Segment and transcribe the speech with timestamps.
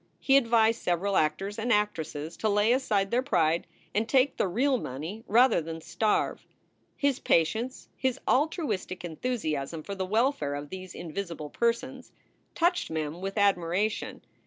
[0.19, 4.79] He advised several actors and actresses to lay aside their pride and take the real
[4.79, 6.47] money rather than starve.
[6.97, 12.11] His patience, his altruistic enthusiasm for the welfare of these invisible persons,
[12.55, 14.25] touched Mem with admiration.